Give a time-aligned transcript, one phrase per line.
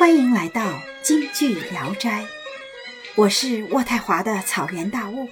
[0.00, 2.26] 欢迎来到京剧聊斋，
[3.16, 5.28] 我是渥太华的草原大雾。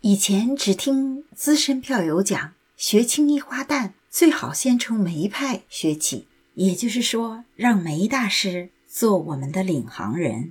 [0.00, 10.50] 以前只听资深票友讲，学青衣花旦最好先从梅派学起，也就是说，让梅大师做我们的领航人。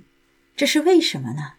[0.56, 1.56] 这是为什么呢？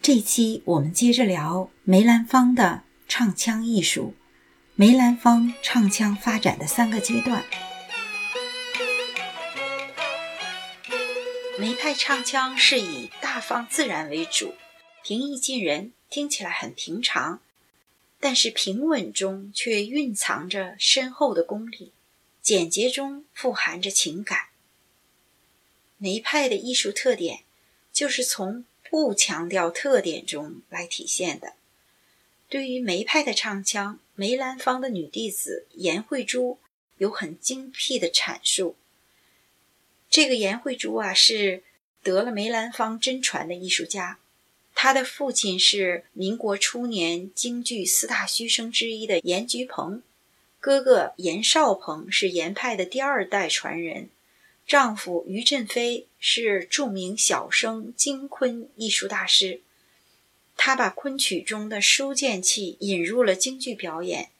[0.00, 4.14] 这期我们接着聊梅兰芳的唱腔艺术，
[4.76, 7.42] 梅兰芳唱腔发展的三个阶段。
[11.56, 14.54] 梅派唱腔是以大方自然为主，
[15.04, 17.40] 平易近人，听起来很平常，
[18.18, 21.92] 但是平稳中却蕴藏着深厚的功力，
[22.42, 24.48] 简洁中富含着情感。
[25.96, 27.44] 梅派的艺术特点
[27.92, 31.54] 就是从不强调特点中来体现的。
[32.48, 36.58] 对于梅派的唱腔，梅兰芳的女弟子颜慧珠
[36.98, 38.74] 有很精辟的阐述。
[40.14, 41.64] 这个颜慧珠啊，是
[42.04, 44.20] 得了梅兰芳真传的艺术家。
[44.72, 50.04] 他的父亲是民国初年京剧四大须生之一的严菊鹏，
[50.60, 54.08] 哥哥严少鹏是严派的第二代传人，
[54.64, 59.62] 丈夫于振飞是著名小生京昆艺术大师。
[60.56, 64.30] 他把昆曲中的书剑气引入了京剧表演，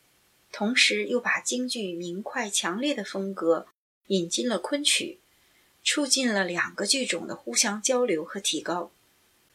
[0.53, 3.67] 同时又把京剧明快强烈的风格
[4.07, 5.19] 引进了昆曲。
[5.85, 8.91] 促进了两个剧种的互相交流和提高。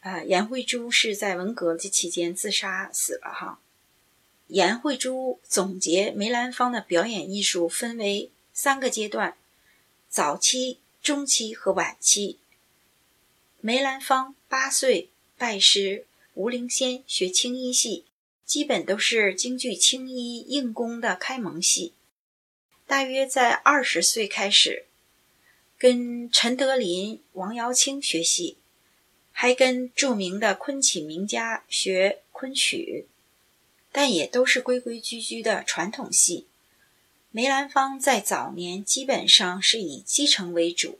[0.02, 3.60] 呃，颜慧珠是在文革这期间自杀死了哈。
[4.46, 9.36] 颜慧珠总结梅兰芳的表演艺术分为三个阶段：
[10.08, 12.38] 早期、中期和晚期。
[13.60, 18.06] 梅兰芳八岁拜师吴灵仙学青衣戏，
[18.46, 21.92] 基本都是京剧青衣硬功的开蒙戏。
[22.86, 24.86] 大约在二十岁开始。
[25.80, 28.58] 跟陈德林、王瑶卿学戏，
[29.32, 33.06] 还跟著名的昆曲名家学昆曲，
[33.90, 36.46] 但也都是规规矩矩的传统戏。
[37.30, 40.98] 梅兰芳在早年基本上是以基层为主，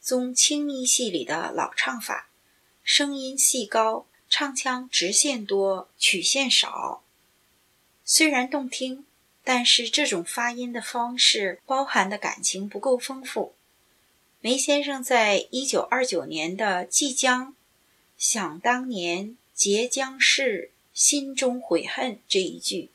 [0.00, 2.30] 宗青衣戏里的老唱法，
[2.82, 7.02] 声音细高，唱腔直线多，曲线少。
[8.02, 9.04] 虽然动听，
[9.44, 13.52] 但是这种发音的方式包含的感情不够丰富。
[14.46, 17.48] 梅先生在一九二九年的《即将》
[18.16, 22.90] 想当年结将逝，心中悔恨这一句。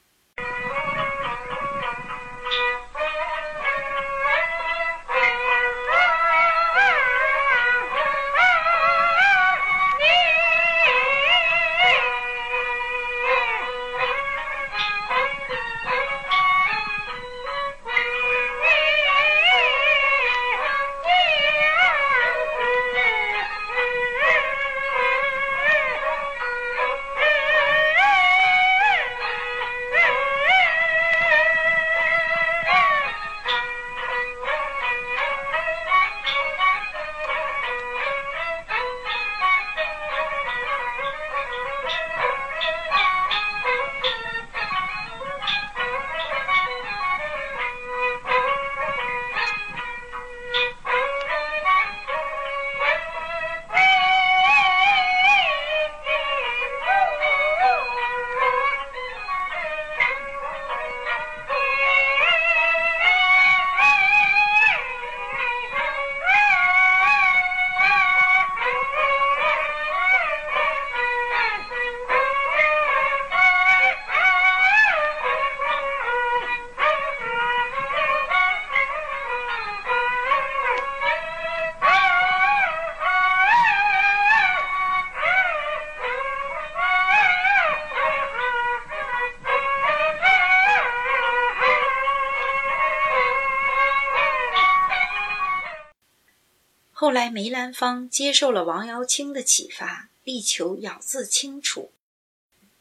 [97.11, 101.91] 后来，梅兰芳接受了王瑶卿的启发，力求咬字清楚，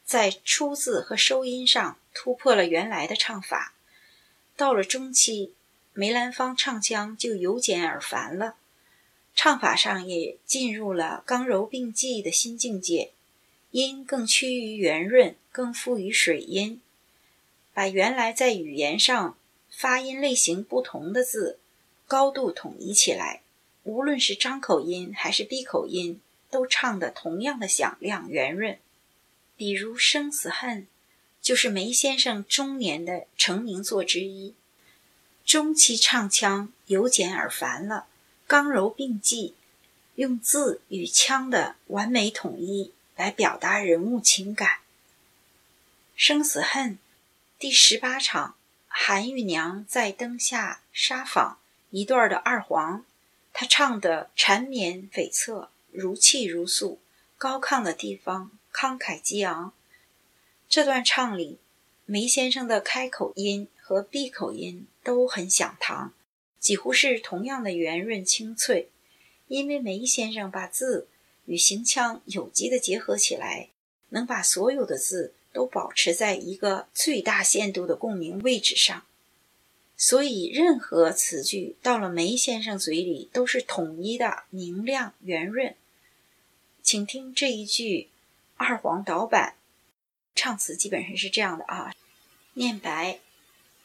[0.04, 3.74] 在出字和收音上突破了原来的唱法。
[4.56, 5.52] 到了中期，
[5.94, 8.54] 梅兰芳唱腔就由简而繁了，
[9.34, 13.10] 唱法上也进入了刚柔并济的新境界，
[13.72, 16.80] 音更趋于圆润，更富于水音，
[17.74, 19.36] 把原来在语言上
[19.68, 21.58] 发音类型不同的字
[22.06, 23.40] 高度统一起来。
[23.84, 28.78] 无论是张口音还是闭口音，都唱得同样的响亮圆润。
[29.56, 30.82] 比如《生死恨》，
[31.40, 34.54] 就是梅先生中年的成名作之一。
[35.44, 38.06] 中期唱腔由简而繁了，
[38.46, 39.54] 刚柔并济，
[40.14, 44.78] 用字与腔的完美统一来表达人物情感。
[46.14, 46.98] 生死恨
[47.58, 48.54] 第十八场，
[48.86, 51.58] 韩玉娘在灯下纱坊
[51.90, 53.04] 一段的二黄，
[53.52, 57.00] 他唱的缠绵悱恻，如泣如诉，
[57.36, 59.72] 高亢的地方慷慨激昂。
[60.68, 61.58] 这段唱里，
[62.06, 66.12] 梅先生的开口音和闭口音都很响堂，
[66.58, 68.88] 几乎是同样的圆润清脆。
[69.48, 71.08] 因为梅先生把字
[71.46, 73.68] 与行腔有机的结合起来，
[74.10, 79.04] 能把所有的字都保持在一个最大限度的共鸣位置上，
[80.02, 85.76] 所以任何词句到了梅先生嘴里都是统一的、明亮、圆润。
[86.82, 88.08] 请听这一句
[88.56, 89.56] 二黄导板。
[90.34, 91.94] 唱词基本上是这样的啊，
[92.54, 93.20] 念白，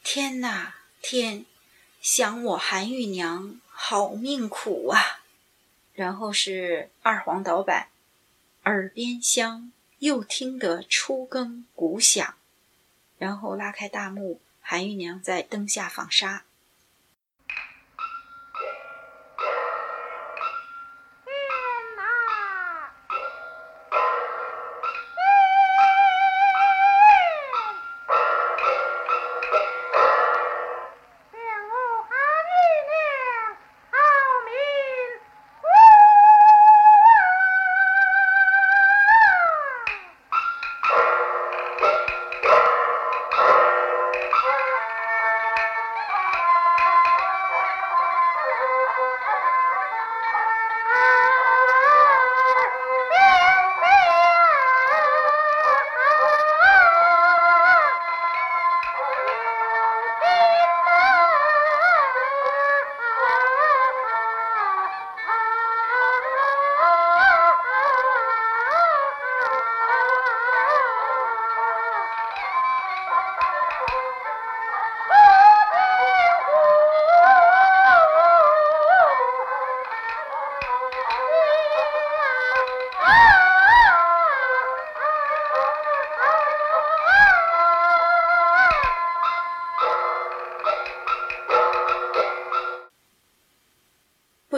[0.02, 1.44] 天哪天，
[2.00, 5.22] 想我韩玉娘好命苦啊。
[5.92, 7.88] 然后是二黄导板，
[8.64, 12.36] 耳边香，又听得初更鼓响。
[13.18, 16.42] 然后拉开大幕，韩玉娘在灯下纺纱。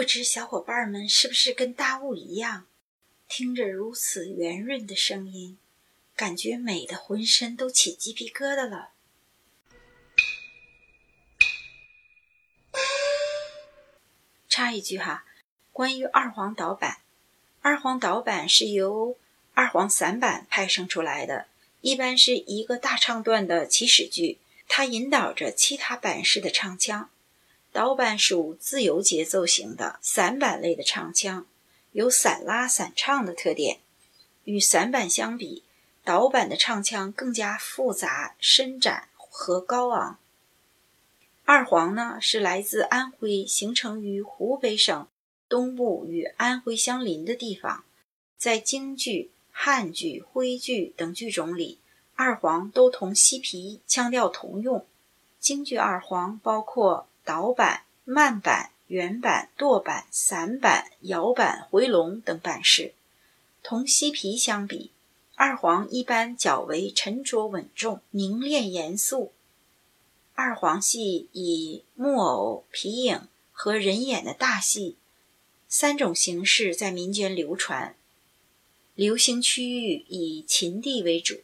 [0.09, 2.65] 知小伙伴们是不是跟大雾一样，
[3.27, 5.59] 听着如此圆润的声音，
[6.15, 8.89] 感觉美的浑身都起鸡皮疙瘩了。
[14.49, 15.25] 插一句哈，
[15.71, 17.01] 关于二黄导板，
[17.61, 19.15] 二黄导板是由
[19.53, 21.45] 二黄散板派生出来的，
[21.81, 27.11] 一般是一个大唱段的起始句，它引导着其他板式的唱腔。
[27.79, 31.45] 导板属自由节奏型的散板类的唱腔，
[31.93, 33.79] 有散拉散唱的特点。
[34.43, 35.63] 与散板相比，
[36.03, 40.19] 导板的唱腔更加复杂、伸展和高昂。
[41.45, 45.07] 二黄呢，是来自安徽，形成于湖北省
[45.47, 47.85] 东部与安徽相邻的地方。
[48.37, 51.79] 在京剧、汉剧、徽剧等剧种里，
[52.15, 54.85] 二黄都同西皮腔调同用。
[55.39, 57.05] 京剧二黄包括。
[57.29, 62.95] 导板、慢板、圆板、舵板、散板、摇板、回笼等板式，
[63.61, 64.89] 同西皮相比，
[65.35, 69.31] 二黄一般较为沉着稳重、凝练严肃。
[70.33, 74.95] 二黄戏以木偶、皮影和人演的大戏
[75.67, 77.95] 三种形式在民间流传，
[78.95, 81.41] 流行区域以秦地为主。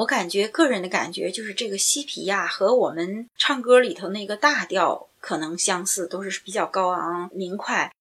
[0.00, 7.92] 我感觉个人的感觉就是这个西皮呀，和我们唱歌里头那个大调可能相似，都是比较高昂明快。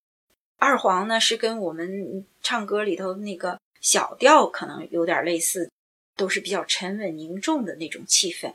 [0.57, 5.69] 二黄呢是跟我们唱歌里头那个小调可能有点类似，
[6.15, 8.53] 都是比较沉稳凝重的那种气氛。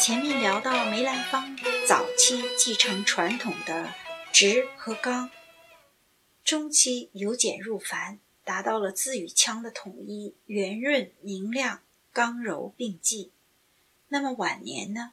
[0.00, 3.94] 前面聊到梅兰芳早期继承传统的
[4.32, 5.30] 直和刚，
[6.42, 8.18] 中期由简入繁。
[8.44, 11.82] 达到了字与腔的统一，圆润明亮，
[12.12, 13.30] 刚柔并济。
[14.08, 15.12] 那么晚年呢？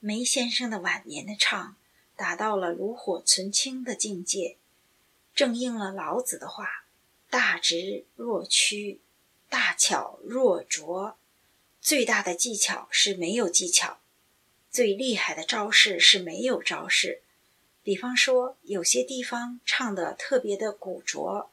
[0.00, 1.76] 梅先生的晚年的唱，
[2.14, 4.58] 达到了炉火纯青的境界，
[5.34, 6.84] 正应了老子的话
[7.30, 9.00] ：“大直若屈，
[9.48, 11.16] 大巧若拙。”
[11.80, 13.98] 最大的技巧是没有技巧，
[14.70, 17.22] 最厉害的招式是没有招式。
[17.82, 21.50] 比方说，有些地方唱的特别的古拙。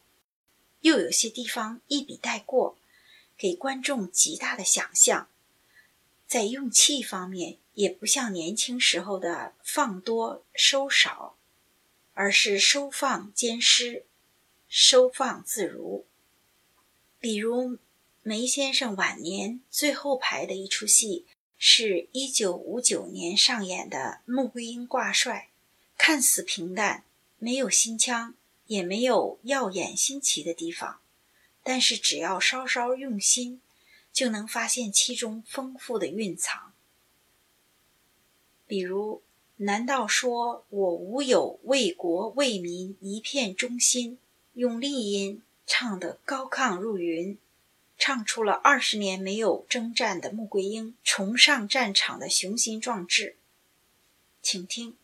[0.81, 2.77] 又有些地方一笔带过，
[3.37, 5.29] 给观众极大的想象。
[6.27, 11.35] 在用气方面也不像年轻时候的放多收少，
[12.13, 14.05] 而是收放兼施，
[14.69, 16.05] 收放自如。
[17.19, 17.77] 比如
[18.23, 21.25] 梅先生晚年最后排的一出戏，
[21.57, 25.49] 是一九五九年上演的《穆桂英挂帅》，
[25.97, 27.03] 看似平淡，
[27.37, 28.33] 没有新腔，
[28.71, 31.01] 也没有耀眼新奇的地方，
[31.61, 33.59] 但是只要稍稍用心，
[34.13, 36.71] 就能发现其中丰富的蕴藏。
[38.65, 39.21] 比如，
[39.57, 44.17] 难道说我无有为国为民一片忠心？
[44.53, 45.41] 用丽音。
[45.73, 47.37] 唱得高亢入云，
[47.97, 53.37] 唱出了二十年没有征战的穆桂英重上战场的雄心壮志，
[54.41, 54.97] 请听。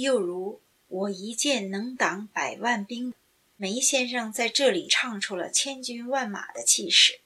[0.00, 3.14] 又如我一剑能挡百万兵，
[3.56, 7.18] 梅先生在这里唱出了千军万马的气势。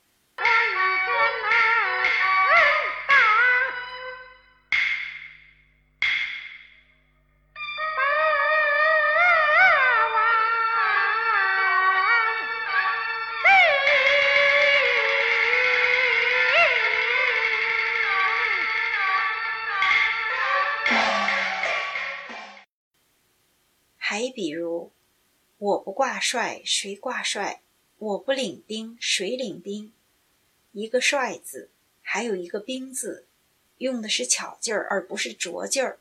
[25.62, 27.62] 我不挂帅，谁挂帅？
[27.96, 29.92] 我不领兵，谁领兵？
[30.72, 33.28] 一个“帅”字，还有一个“兵”字，
[33.78, 36.00] 用的是巧劲儿，而不是拙劲儿。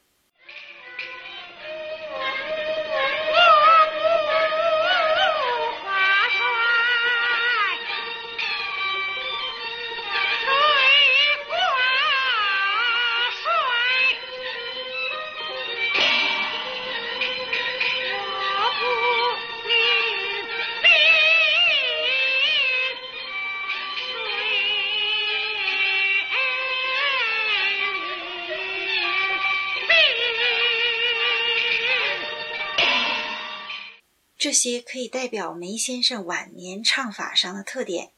[34.51, 38.11] 这些可以代表梅先生晚年唱法上的特点：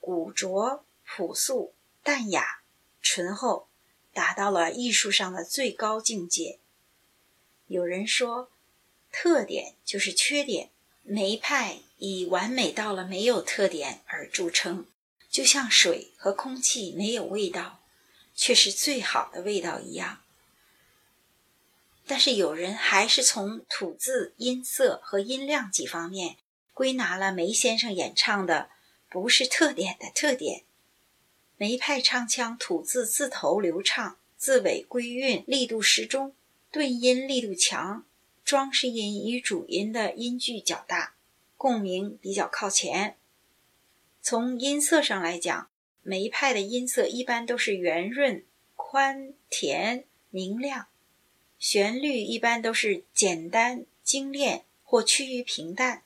[0.00, 2.62] 古拙、朴素、淡雅、
[3.02, 3.68] 醇厚，
[4.14, 6.58] 达到了艺术上的最高境界。
[7.66, 8.50] 有人说，
[9.12, 10.70] 特点就是缺点，
[11.02, 14.86] 梅派以完美到了没有特点而著称，
[15.28, 17.82] 就像水和空气没有味道，
[18.34, 20.22] 却是最好的味道一样。
[22.06, 26.36] 但是有人还是从吐字、音色和音量几方面
[26.72, 28.70] 归纳了梅先生演唱的
[29.10, 30.62] 不是特点的特点。
[31.56, 36.34] 梅派唱腔吐字字头流畅，字尾归韵，力度适中，
[36.70, 38.04] 顿音力度强，
[38.44, 41.14] 装饰音与主音的音距较大，
[41.56, 43.16] 共鸣比较靠前。
[44.20, 45.68] 从音色上来讲，
[46.02, 48.44] 梅派的音色一般都是圆润、
[48.74, 50.88] 宽、甜、明亮。
[51.58, 56.02] 旋律一般都是简单精炼或趋于平淡，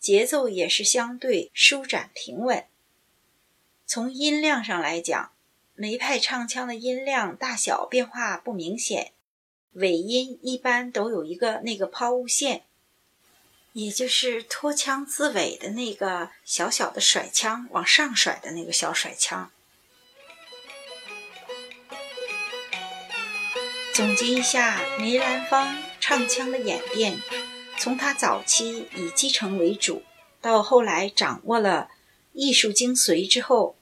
[0.00, 2.64] 节奏也是相对舒展平稳。
[3.86, 5.32] 从音量上来讲，
[5.74, 9.12] 梅派唱腔的音量大小变化不明显，
[9.72, 12.64] 尾音一般都有一个那个抛物线，
[13.74, 19.52] 也就是拖腔自尾的那个小小的甩腔往上甩的那个小甩腔。
[23.96, 27.18] 总结一下梅兰芳唱腔的演变，
[27.78, 30.02] 从他早期以继承为主，
[30.42, 31.88] 到后来掌握了
[32.34, 33.74] 艺术精髓之后，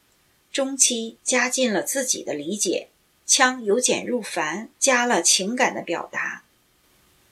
[0.53, 2.91] 中期加进了自己的理解，
[3.27, 6.45] 腔由简入繁，加了情感的表达，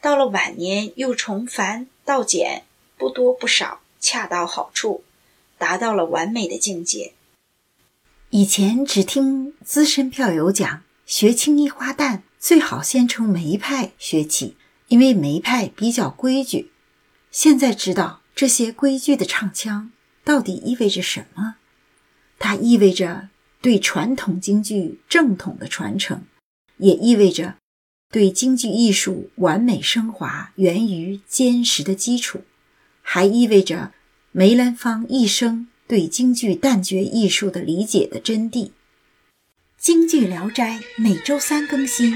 [0.00, 2.64] 到了晚年又从繁到简，
[2.98, 5.04] 不多不少，恰到好处，
[5.56, 7.12] 达到了完美的境界。
[8.30, 14.56] 以前只听资深票友讲，学青衣花旦最好先从梅派学起，
[14.88, 16.72] 因为梅派比较规矩。
[17.30, 19.92] 现在知道这些规矩的唱腔
[20.25, 21.54] 到底意味着什么？
[22.40, 23.28] 它意味着
[23.61, 26.25] 对传统京剧正统的传承，
[26.78, 27.54] 也意味着。
[28.11, 32.42] 对京剧艺术完美升华源于坚实的基础，
[33.02, 33.92] 还意味着
[34.32, 38.72] 梅兰芳一生对京剧旦角艺术的理解的真谛。
[39.82, 42.14] 京剧《聊斋》每周三更新，